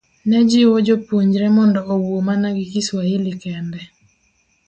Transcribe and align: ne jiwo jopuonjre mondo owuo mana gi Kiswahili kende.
ne 0.29 0.37
jiwo 0.49 0.77
jopuonjre 0.87 1.47
mondo 1.57 1.79
owuo 1.93 2.19
mana 2.27 2.47
gi 2.55 2.65
Kiswahili 2.73 3.31
kende. 3.43 3.81